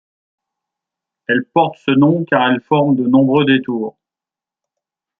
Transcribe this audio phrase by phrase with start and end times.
[1.27, 3.99] Elle porte ce nom car elle forme de nombreux détours.